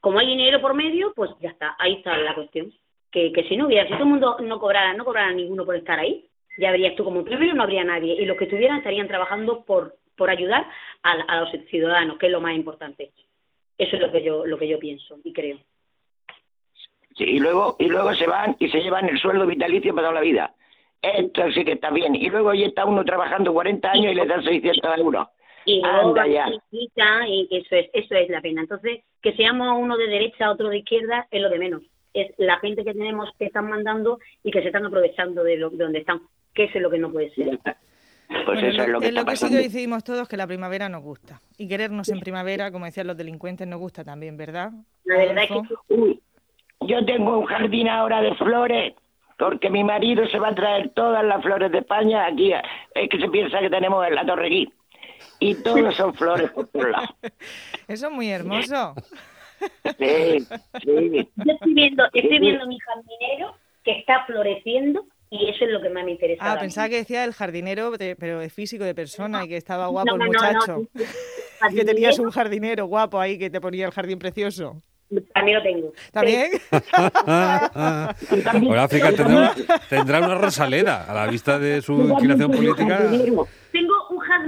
Como 0.00 0.18
hay 0.18 0.26
dinero 0.26 0.60
por 0.60 0.74
medio, 0.74 1.12
pues 1.14 1.30
ya 1.40 1.50
está, 1.50 1.76
ahí 1.78 1.94
está 1.94 2.16
la 2.16 2.34
cuestión. 2.34 2.72
Que, 3.10 3.32
si 3.48 3.56
no 3.56 3.66
hubiera, 3.66 3.84
si 3.84 3.94
todo 3.94 4.02
el 4.02 4.08
mundo 4.10 4.36
no 4.40 4.60
cobrara, 4.60 4.94
no 4.94 5.04
cobrara 5.04 5.32
ninguno 5.32 5.64
por 5.64 5.74
estar 5.74 5.98
ahí, 5.98 6.26
ya 6.58 6.70
verías 6.70 6.94
tú 6.94 7.04
como 7.04 7.24
primero 7.24 7.54
no 7.54 7.62
habría 7.62 7.82
nadie 7.82 8.14
y 8.14 8.26
los 8.26 8.36
que 8.36 8.44
estuvieran 8.44 8.78
estarían 8.78 9.08
trabajando 9.08 9.64
por, 9.64 9.96
por 10.16 10.30
ayudar 10.30 10.66
a, 11.02 11.12
a 11.12 11.40
los 11.40 11.50
ciudadanos, 11.68 12.18
que 12.18 12.26
es 12.26 12.32
lo 12.32 12.40
más 12.40 12.54
importante. 12.54 13.10
Eso 13.78 13.96
es 13.96 14.02
lo 14.02 14.12
que 14.12 14.22
yo, 14.22 14.44
lo 14.44 14.58
que 14.58 14.68
yo 14.68 14.78
pienso 14.78 15.18
y 15.24 15.32
creo. 15.32 15.58
Sí, 17.16 17.24
y 17.24 17.40
luego 17.40 17.76
y 17.78 17.86
luego 17.86 18.14
se 18.14 18.26
van 18.26 18.56
y 18.58 18.68
se 18.68 18.80
llevan 18.80 19.08
el 19.08 19.18
sueldo 19.18 19.46
vitalicio 19.46 19.94
para 19.94 20.08
toda 20.08 20.20
la 20.20 20.24
vida. 20.24 20.54
Esto 21.00 21.50
sí 21.52 21.64
que 21.64 21.72
está 21.72 21.90
bien. 21.90 22.14
Y 22.14 22.28
luego 22.28 22.52
ya 22.54 22.66
está 22.66 22.84
uno 22.84 23.04
trabajando 23.04 23.52
40 23.52 23.90
años 23.90 24.12
y 24.12 24.14
le 24.14 24.26
dan 24.26 24.42
600 24.42 24.98
euros. 24.98 25.28
Y 25.68 25.82
luego 25.82 26.08
Anda 26.08 26.26
ya. 26.26 26.46
quita, 26.70 27.28
y 27.28 27.46
eso 27.50 27.76
es 27.76 27.90
eso 27.92 28.14
es 28.14 28.28
la 28.30 28.40
pena 28.40 28.62
entonces 28.62 29.00
que 29.20 29.34
seamos 29.34 29.76
uno 29.78 29.96
de 29.96 30.06
derecha 30.06 30.50
otro 30.50 30.68
de 30.68 30.78
izquierda 30.78 31.26
es 31.30 31.42
lo 31.42 31.50
de 31.50 31.58
menos 31.58 31.82
es 32.14 32.32
la 32.38 32.58
gente 32.58 32.84
que 32.84 32.94
tenemos 32.94 33.28
que 33.38 33.46
están 33.46 33.68
mandando 33.68 34.18
y 34.42 34.50
que 34.50 34.62
se 34.62 34.68
están 34.68 34.86
aprovechando 34.86 35.44
de, 35.44 35.58
lo, 35.58 35.70
de 35.70 35.84
donde 35.84 35.98
están 35.98 36.22
que 36.54 36.64
eso 36.64 36.78
es 36.78 36.82
lo 36.82 36.90
que 36.90 36.98
no 36.98 37.12
puede 37.12 37.30
ser 37.34 37.58
Pues 38.28 38.44
Bueno, 38.46 38.66
eso 38.66 38.82
es 38.82 38.88
lo 38.88 39.00
que 39.00 39.06
es 39.06 39.10
está 39.10 39.20
lo 39.20 39.26
que 39.26 39.36
sí 39.36 39.48
que 39.50 39.56
decidimos 39.56 40.04
todos 40.04 40.28
que 40.28 40.36
la 40.36 40.46
primavera 40.46 40.88
nos 40.90 41.02
gusta. 41.02 41.40
Y 41.56 41.66
querernos 41.66 42.10
en 42.10 42.20
primavera, 42.20 42.70
como 42.70 42.84
decían 42.84 43.06
los 43.06 43.16
delincuentes, 43.16 43.66
nos 43.66 43.80
gusta 43.80 44.04
también, 44.04 44.36
¿verdad? 44.36 44.70
la 45.04 45.16
verdad 45.16 45.44
es 45.44 45.50
que 45.50 45.94
Uy, 45.94 46.20
yo 46.80 47.04
tengo 47.06 47.38
un 47.38 47.46
jardín 47.46 47.88
ahora 47.88 48.20
de 48.20 48.34
flores 48.34 48.94
porque 49.38 49.70
mi 49.70 49.84
marido 49.84 50.26
se 50.28 50.38
va 50.38 50.48
a 50.48 50.54
traer 50.54 50.90
todas 50.90 51.24
las 51.24 51.42
flores 51.42 51.70
de 51.70 51.78
España 51.78 52.26
aquí. 52.26 52.52
Es 52.94 53.08
que 53.08 53.18
se 53.18 53.28
piensa 53.28 53.60
que 53.60 53.70
tenemos 53.70 54.06
en 54.06 54.14
la 54.14 54.26
Torreguí. 54.26 54.68
Y 55.40 55.54
todos 55.56 55.94
son 55.94 56.14
flores 56.14 56.50
por 56.50 56.66
todos 56.68 56.90
lados. 56.90 57.10
Eso 57.88 58.06
es 58.08 58.12
muy 58.12 58.28
hermoso. 58.30 58.94
Sí, 59.98 60.40
sí. 60.40 61.28
yo 61.36 61.52
estoy 61.52 61.74
viendo 61.74 62.04
estoy 62.12 62.38
viendo 62.38 62.66
mi 62.66 62.78
jardinero 62.78 63.56
que 63.84 63.98
está 63.98 64.24
floreciendo 64.26 65.04
y 65.30 65.48
eso 65.50 65.64
es 65.64 65.70
lo 65.72 65.82
que 65.82 65.90
más 65.90 66.04
me 66.04 66.12
interesa 66.12 66.42
Ah, 66.44 66.48
ahora 66.50 66.60
pensaba 66.62 66.88
que 66.88 66.96
decía 66.96 67.24
el 67.24 67.32
jardinero, 67.34 67.90
de- 67.90 68.14
pero 68.16 68.38
de 68.38 68.48
físico, 68.50 68.84
de 68.84 68.94
persona, 68.94 69.44
y 69.44 69.48
que 69.48 69.56
estaba 69.56 69.88
guapo 69.88 70.16
No, 70.16 70.24
el 70.24 70.30
no, 70.30 70.38
no, 70.40 70.48
muchacho. 70.48 70.76
no. 70.94 71.04
Que 71.74 71.84
tenías 71.84 72.18
un 72.20 72.30
jardinero 72.30 72.86
guapo 72.86 73.18
ahí 73.20 73.36
que 73.36 73.50
te 73.50 73.60
ponía 73.60 73.86
el 73.86 73.92
jardín 73.92 74.18
precioso. 74.20 74.80
también 75.34 75.56
lo 75.58 75.62
tengo 75.64 75.92
¿También? 76.12 76.52
Bueno, 78.62 78.80
África 78.80 79.12
tendrá, 79.12 79.54
tendrá 79.88 80.18
una 80.20 80.34
rosaleda 80.36 81.04
a 81.10 81.14
la 81.14 81.26
vista 81.26 81.58
de 81.58 81.82
su 81.82 81.94
inclinación 82.00 82.50
política. 82.52 82.98
Tengo 83.72 83.87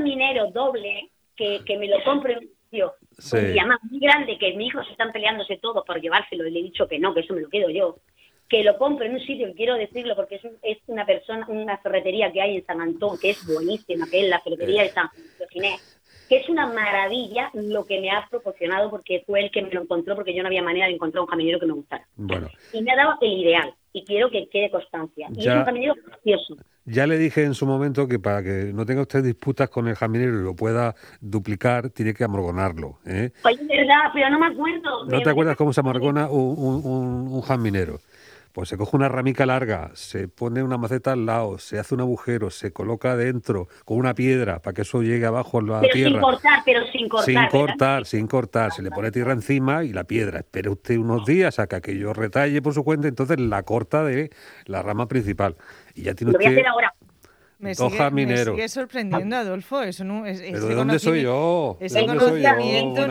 jardinero 0.04 0.50
doble 0.50 1.11
que, 1.37 1.61
que 1.64 1.78
me 1.78 1.87
lo 1.88 2.02
compre 2.04 2.38
un 2.38 2.49
sitio 2.71 2.95
Sí. 3.19 3.37
y 3.37 3.59
además 3.59 3.78
muy 3.90 3.99
grande 4.00 4.38
que 4.38 4.54
mis 4.54 4.69
hijos 4.69 4.87
están 4.90 5.12
peleándose 5.12 5.59
todos 5.59 5.85
por 5.85 6.00
llevárselo 6.00 6.47
y 6.47 6.50
le 6.52 6.61
he 6.61 6.62
dicho 6.62 6.87
que 6.88 6.99
no, 6.99 7.12
que 7.12 7.21
eso 7.21 7.35
me 7.35 7.40
lo 7.42 7.49
quedo 7.50 7.69
yo. 7.69 7.97
Que 8.49 8.64
lo 8.64 8.76
compre 8.78 9.07
en 9.07 9.14
un 9.14 9.21
sitio, 9.21 9.49
y 9.49 9.54
quiero 9.54 9.75
decirlo 9.75 10.16
porque 10.16 10.37
es, 10.37 10.45
un- 10.45 10.57
es 10.62 10.78
una 10.87 11.04
persona, 11.07 11.47
una 11.49 11.76
ferretería 11.78 12.33
que 12.33 12.40
hay 12.40 12.57
en 12.57 12.64
San 12.66 12.80
Antón, 12.80 13.19
que 13.21 13.30
es 13.30 13.47
buenísima, 13.47 14.07
que 14.11 14.23
es 14.23 14.28
la 14.28 14.40
ferretería 14.40 14.83
de 14.83 14.88
San 14.90 15.09
Ginés, 15.50 16.00
que 16.28 16.37
es 16.38 16.49
una 16.49 16.66
maravilla 16.66 17.50
lo 17.54 17.85
que 17.87 18.00
me 18.00 18.11
ha 18.11 18.26
proporcionado 18.30 18.88
porque 18.90 19.23
fue 19.26 19.40
el 19.40 19.50
que 19.50 19.62
me 19.62 19.71
lo 19.71 19.83
encontró 19.83 20.14
porque 20.16 20.35
yo 20.35 20.42
no 20.42 20.49
había 20.49 20.62
manera 20.62 20.87
de 20.87 20.95
encontrar 20.95 21.23
un 21.23 21.28
jardinero 21.28 21.61
que 21.61 21.66
me 21.66 21.73
gustara. 21.75 22.07
Bueno, 22.16 22.49
Y 22.73 22.83
me 22.83 22.92
ha 22.92 22.97
dado 22.97 23.14
el 23.21 23.33
ideal 23.33 23.75
y 23.92 24.04
quiero 24.04 24.30
que 24.30 24.49
quede 24.49 24.70
constancia. 24.70 25.28
Y 25.32 25.42
Ya. 25.42 25.52
es 25.52 25.59
un 25.59 25.64
jardinero 25.64 25.94
precioso. 26.04 26.56
ya 26.85 27.06
le 27.06 27.18
dije 27.18 27.44
en 27.44 27.54
su 27.54 27.66
momento 27.66 28.09
que 28.09 28.18
para 28.18 28.42
que 28.42 28.73
no 28.75 28.85
tenga 28.87 29.02
usted 29.02 29.23
disputas 29.23 29.68
con 29.68 29.87
el 29.88 29.94
jardinero 29.94 30.40
y 30.40 30.42
lo 30.44 30.54
pueda 30.56 30.94
duplicar, 31.20 31.90
tiene 31.90 32.14
que 32.14 32.25
amorgonarlo. 32.25 32.99
¿eh? 33.06 33.30
Oye, 33.44 33.56
verdad, 33.68 34.11
pero 34.12 34.30
no 34.30 34.38
me 34.40 34.47
acuerdo. 34.47 35.04
¿No 35.06 35.20
te 35.20 35.30
acuerdas 35.30 35.56
cómo 35.56 35.73
se 35.73 35.80
amargona 35.80 36.28
un, 36.30 36.54
un, 36.59 36.75
un- 36.85 37.28
un 37.32 37.40
jardinero? 37.42 37.99
Pues 38.52 38.69
se 38.69 38.76
coge 38.76 38.97
una 38.97 39.09
ramica 39.09 39.47
larga, 39.47 39.90
se 39.95 40.26
pone 40.26 40.62
una 40.62 40.76
maceta 40.76 41.12
al 41.12 41.25
lado, 41.25 41.59
se 41.59 41.78
hace 41.78 41.95
un 41.95 42.00
agujero, 42.00 42.50
se 42.50 42.73
coloca 42.73 43.16
dentro 43.16 43.69
con 43.85 43.99
una 43.99 44.14
piedra 44.14 44.61
para 44.61 44.75
que 44.75 44.83
eso 44.83 45.02
llegue 45.02 45.25
abajo 45.26 45.59
a 45.59 45.62
la 45.62 45.80
Pero 45.83 45.92
tierra. 45.92 46.11
sin 46.11 46.21
cortar, 46.21 46.62
pero 46.64 46.87
sin 46.90 47.09
cortar. 47.09 47.26
Sin 47.26 47.47
cortar, 47.49 48.07
sin 48.07 48.26
cortar. 48.26 48.73
Se 48.73 48.83
le 48.83 48.90
pone 48.90 49.11
tierra 49.12 49.33
encima 49.33 49.85
y 49.85 49.92
la 49.92 50.04
piedra. 50.04 50.40
Espere 50.40 50.69
usted 50.69 50.97
unos 50.97 51.25
días 51.25 51.59
a 51.59 51.66
que 51.69 51.76
aquello 51.76 52.12
retalle 52.12 52.61
por 52.61 52.75
su 52.75 52.83
cuenta, 52.83 53.07
entonces 53.09 53.38
la 53.38 53.62
corta 53.62 54.04
de 54.04 54.30
la 54.66 54.83
rama 54.83 55.07
principal. 55.07 55.57
Y 55.95 56.02
ya 56.02 56.14
tiene 56.14 56.33
Lo 56.33 56.38
voy 56.38 56.47
a 56.47 56.49
usted 56.49 56.61
hacer 56.61 56.69
ahora. 56.69 56.95
Me 57.61 57.75
Doha 57.75 57.90
sigue, 57.90 58.05
me 58.05 58.11
minero. 58.11 58.55
sigue 58.55 58.69
sorprendiendo, 58.69 59.37
Adolfo. 59.37 59.83
Eso 59.83 60.02
no, 60.02 60.25
es, 60.25 60.40
¿Pero 60.40 60.57
ese 60.59 60.67
de 60.69 60.75
dónde 60.75 60.99
soy 60.99 61.23
conocimiento- 61.25 61.76
yo? 61.79 61.85
Ese 61.85 62.00
¿De 62.00 62.07
dónde 62.07 62.21
soy 62.25 62.43
yo, 62.43 62.49
conocimiento 62.49 63.09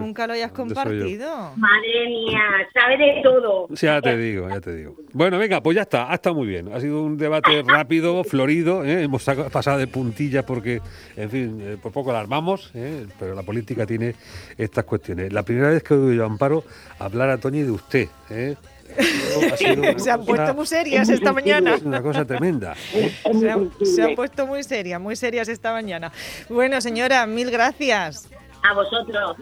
nunca, 0.00 0.26
lo 0.28 0.32
hayas 0.32 0.52
compartido. 0.52 1.52
Madre 1.56 2.06
mía, 2.08 2.40
sabe 2.72 2.96
de 2.98 3.20
todo. 3.22 3.66
Ya 3.74 4.00
te 4.00 4.16
digo, 4.16 4.48
ya 4.48 4.60
te 4.60 4.74
digo. 4.76 4.94
Bueno, 5.12 5.38
venga, 5.38 5.60
pues 5.60 5.74
ya 5.74 5.82
está, 5.82 6.10
ha 6.10 6.14
estado 6.14 6.36
muy 6.36 6.46
bien. 6.46 6.72
Ha 6.72 6.80
sido 6.80 7.02
un 7.02 7.18
debate 7.18 7.62
rápido, 7.66 8.22
florido, 8.22 8.84
¿eh? 8.84 9.02
hemos 9.02 9.24
pasado 9.24 9.78
de 9.78 9.88
puntilla 9.88 10.46
porque, 10.46 10.80
en 11.16 11.28
fin, 11.30 11.58
eh, 11.60 11.76
por 11.82 11.90
poco 11.90 12.12
la 12.12 12.20
armamos, 12.20 12.70
¿eh? 12.74 13.06
pero 13.18 13.34
la 13.34 13.42
política 13.42 13.86
tiene 13.86 14.14
estas 14.56 14.84
cuestiones. 14.84 15.32
La 15.32 15.42
primera 15.42 15.70
vez 15.70 15.82
que 15.82 15.94
oigo 15.94 16.12
yo 16.12 16.22
a 16.22 16.26
Amparo 16.26 16.62
hablar 17.00 17.30
a 17.30 17.38
Toñi 17.38 17.62
de 17.62 17.70
usted. 17.72 18.08
¿eh? 18.30 18.54
Se 19.96 20.10
han 20.10 20.24
puesto 20.24 20.54
muy 20.54 20.66
serias 20.66 21.08
esta 21.08 21.32
mañana. 21.32 21.74
es 21.74 21.82
una 21.82 22.02
cosa 22.02 22.24
tremenda. 22.24 22.74
Se 22.74 23.50
han, 23.50 23.70
se 23.82 24.02
han 24.02 24.14
puesto 24.14 24.46
muy 24.46 24.62
serias, 24.62 25.00
muy 25.00 25.16
serias 25.16 25.48
esta 25.48 25.72
mañana. 25.72 26.12
Bueno, 26.48 26.80
señora, 26.80 27.26
mil 27.26 27.50
gracias. 27.50 28.28
A 28.62 28.74
vosotros. 28.74 29.36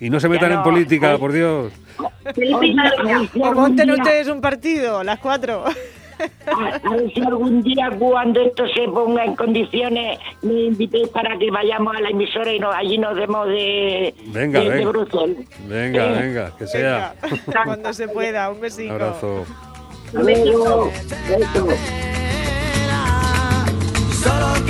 Y 0.00 0.10
no 0.10 0.18
se 0.18 0.28
metan 0.28 0.52
en 0.52 0.62
política, 0.62 1.16
por 1.16 1.32
Dios. 1.32 1.72
O 3.40 3.52
monten 3.54 3.90
ustedes 3.90 4.28
un 4.28 4.40
partido, 4.40 5.04
las 5.04 5.18
cuatro. 5.20 5.64
A, 6.46 6.76
a 6.88 6.96
ver 6.96 7.12
si 7.14 7.20
algún 7.22 7.62
día 7.62 7.90
cuando 7.98 8.40
esto 8.40 8.64
se 8.74 8.82
ponga 8.88 9.24
en 9.24 9.34
condiciones 9.36 10.18
me 10.42 10.52
invitéis 10.64 11.08
para 11.08 11.36
que 11.38 11.50
vayamos 11.50 11.94
a 11.96 12.00
la 12.00 12.10
emisora 12.10 12.52
y 12.52 12.58
nos, 12.58 12.74
allí 12.74 12.98
nos 12.98 13.16
demos 13.16 13.46
de, 13.48 14.14
Venga, 14.26 14.60
de, 14.60 14.64
de 14.70 14.76
venga. 14.76 14.88
Bruselas. 14.90 15.36
Venga, 15.68 16.06
venga, 16.12 16.56
que 16.56 16.66
sea. 16.66 17.14
Venga, 17.22 17.62
cuando 17.64 17.92
se 17.92 18.08
pueda, 18.08 18.48
un 18.50 18.56
Un 18.56 18.60
besito. 18.62 18.92
abrazo. 18.92 19.44
Luego, 20.12 20.90
eso. 21.28 21.68
Solo 24.22 24.64